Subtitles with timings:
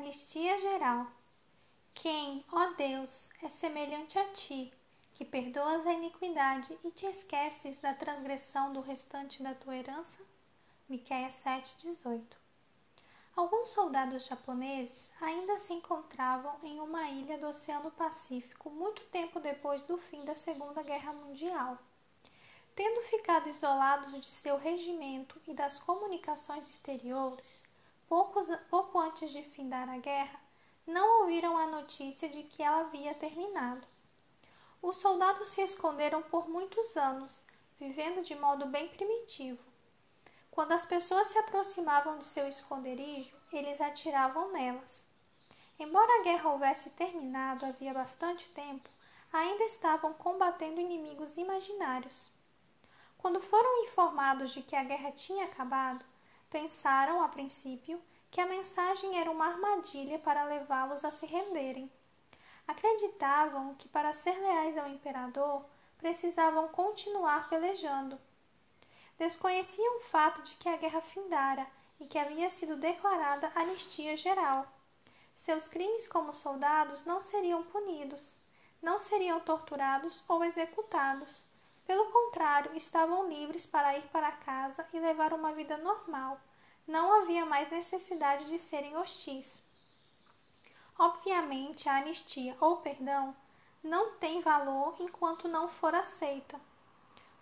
[0.00, 1.06] Anistia geral.
[1.94, 4.72] Quem, ó Deus, é semelhante a ti,
[5.12, 10.18] que perdoas a iniquidade e te esqueces da transgressão do restante da tua herança?
[10.88, 12.34] Miqueias 7:18.
[13.36, 19.82] Alguns soldados japoneses ainda se encontravam em uma ilha do Oceano Pacífico muito tempo depois
[19.82, 21.78] do fim da Segunda Guerra Mundial.
[22.74, 27.68] Tendo ficado isolados de seu regimento e das comunicações exteriores,
[28.10, 30.40] poucos, pouco antes de findar a guerra,
[30.84, 33.86] não ouviram a notícia de que ela havia terminado.
[34.82, 37.46] Os soldados se esconderam por muitos anos,
[37.78, 39.62] vivendo de modo bem primitivo.
[40.50, 45.04] Quando as pessoas se aproximavam de seu esconderijo, eles atiravam nelas.
[45.78, 48.90] Embora a guerra houvesse terminado havia bastante tempo,
[49.32, 52.28] ainda estavam combatendo inimigos imaginários.
[53.18, 56.04] Quando foram informados de que a guerra tinha acabado,
[56.50, 61.90] pensaram, a princípio, que a mensagem era uma armadilha para levá-los a se renderem.
[62.66, 65.64] Acreditavam que, para ser leais ao imperador,
[65.96, 68.18] precisavam continuar pelejando.
[69.18, 71.66] Desconheciam o fato de que a guerra findara
[71.98, 74.66] e que havia sido declarada anistia geral.
[75.34, 78.34] Seus crimes como soldados não seriam punidos,
[78.82, 81.42] não seriam torturados ou executados.
[81.90, 86.40] Pelo contrário, estavam livres para ir para casa e levar uma vida normal
[86.86, 89.60] não havia mais necessidade de serem hostis.
[90.96, 93.34] Obviamente, a anistia ou perdão
[93.82, 96.60] não tem valor enquanto não for aceita.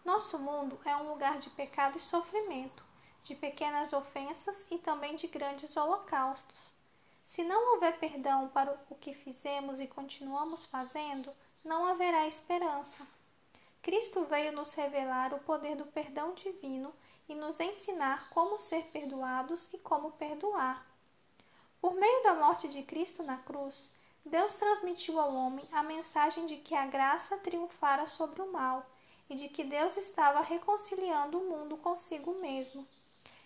[0.03, 2.83] Nosso mundo é um lugar de pecado e sofrimento,
[3.25, 6.73] de pequenas ofensas e também de grandes holocaustos.
[7.23, 13.07] Se não houver perdão para o que fizemos e continuamos fazendo, não haverá esperança.
[13.83, 16.93] Cristo veio nos revelar o poder do perdão divino
[17.29, 20.87] e nos ensinar como ser perdoados e como perdoar.
[21.81, 23.91] Por meio da morte de Cristo na cruz,
[24.25, 28.85] Deus transmitiu ao homem a mensagem de que a graça triunfara sobre o mal
[29.31, 32.87] e de que Deus estava reconciliando o mundo consigo mesmo.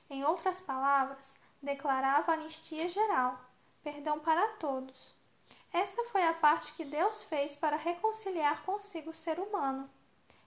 [0.08, 3.38] Em outras palavras, declarava anistia geral,
[3.82, 5.14] perdão para todos.
[5.72, 9.88] Esta foi a parte que Deus fez para reconciliar consigo o ser humano.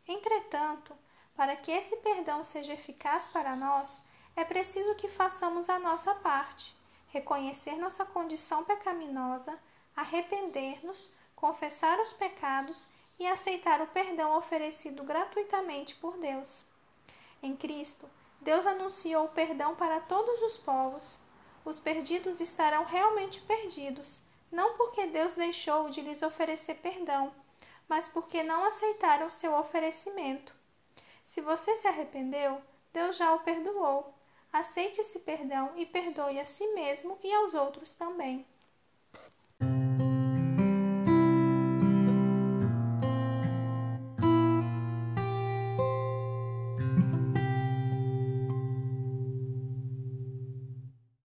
[0.08, 0.96] Entretanto,
[1.36, 4.02] para que esse perdão seja eficaz para nós,
[4.36, 6.76] é preciso que façamos a nossa parte,
[7.08, 9.58] reconhecer nossa condição pecaminosa,
[9.96, 16.64] arrepender-nos, confessar os pecados e aceitar o perdão oferecido gratuitamente por Deus.
[17.42, 18.10] Em Cristo,
[18.42, 21.18] Deus anunciou o perdão para todos os povos.
[21.64, 27.34] Os perdidos estarão realmente perdidos, não porque Deus deixou de lhes oferecer perdão,
[27.88, 30.53] mas porque não aceitaram seu oferecimento.
[31.25, 32.62] Se você se arrependeu,
[32.94, 34.13] Deus já o perdoou.
[34.51, 38.45] Aceite esse perdão e perdoe a si mesmo e aos outros também.